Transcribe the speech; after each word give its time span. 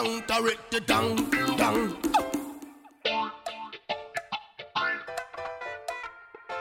Round 0.00 0.28
to 0.28 0.46
it, 0.46 0.86
down, 0.86 1.30
down. 1.58 1.98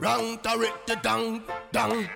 Round 0.00 0.42
to 0.42 0.62
it, 0.62 1.00
down, 1.00 1.44
down. 1.70 2.08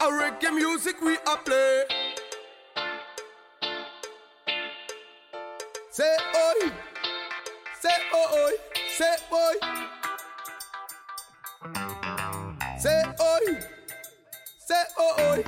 A 0.00 0.06
reggae 0.06 0.54
music 0.54 0.96
we 1.02 1.16
a 1.16 1.36
play. 1.44 1.84
Say 5.90 6.16
oi, 6.34 6.72
say 7.78 7.98
oi, 8.14 8.52
say 8.96 9.16
oi. 9.30 9.54
Say 12.78 13.04
oi, 13.20 13.69
say 15.30 15.36
oi, 15.36 15.44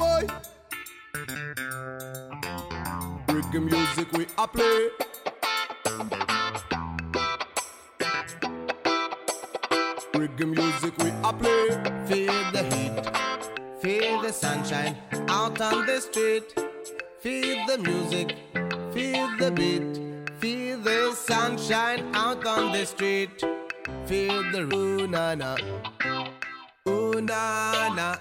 oi, 0.00 0.26
say. 0.26 0.42
Reggae 3.28 3.60
music 3.70 4.12
we 4.12 4.26
a 4.38 4.46
play. 4.48 4.88
Reggae 10.14 10.46
music 10.46 10.96
we 10.98 11.10
a 11.22 11.32
play. 11.32 11.68
Feel 12.06 12.52
the 12.52 12.62
heat, 12.72 12.96
feel 13.80 14.22
the 14.22 14.32
sunshine 14.32 14.96
out 15.28 15.60
on 15.60 15.86
the 15.86 16.00
street. 16.00 16.54
Feel 17.20 17.66
the 17.66 17.78
music, 17.78 18.36
feel 18.92 19.28
the 19.38 19.50
beat, 19.52 19.84
feel 20.40 20.78
the 20.80 21.12
sunshine 21.14 22.10
out 22.14 22.46
on 22.46 22.72
the 22.72 22.84
street. 22.84 23.44
Feel 24.06 24.42
the 24.52 24.62
ooh 24.74 25.06
na 25.06 25.34
na, 25.34 25.56
ooh 26.88 27.20
na 27.20 27.94
na, 27.94 28.16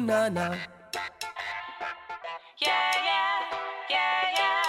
ooh 0.00 0.06
na 0.06 0.28
na. 0.28 0.56
Yeah, 2.60 2.92
yeah, 3.08 3.36
yeah, 3.90 4.22
yeah. 4.38 4.64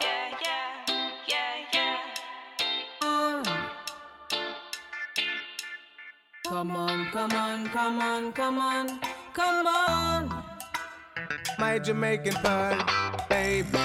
Yeah, 0.00 0.26
yeah, 0.42 0.66
yeah, 1.28 1.54
yeah. 1.74 1.96
Mm. 3.02 3.44
Come 6.48 6.76
on, 6.76 7.06
come 7.12 7.32
on, 7.32 7.68
come 7.68 8.00
on, 8.00 8.32
come 8.32 8.58
on, 8.58 9.00
come 9.32 9.66
on. 9.66 10.44
my 11.58 11.78
Jamaican 11.78 12.34
pearl, 12.42 12.78
baby. 13.28 13.78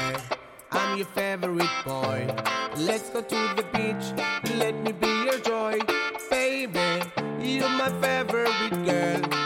I'm 0.71 0.97
your 0.97 1.07
favorite 1.07 1.69
boy. 1.85 2.27
Let's 2.77 3.09
go 3.09 3.21
to 3.21 3.39
the 3.57 3.65
beach, 3.73 4.06
let 4.57 4.75
me 4.83 4.91
be 4.91 5.07
your 5.25 5.39
joy, 5.39 5.79
baby. 6.29 7.01
You're 7.41 7.69
my 7.69 7.89
favorite 8.01 8.85
girl. 8.85 9.39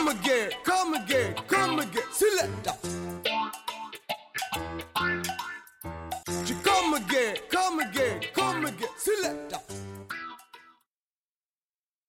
Come 0.00 0.16
again, 0.16 0.50
come 0.64 0.94
again, 0.94 1.34
come 1.46 1.78
again. 1.78 2.02
Selector. 2.10 2.72
She 2.82 2.99